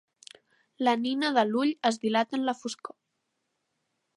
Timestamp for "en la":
2.39-2.57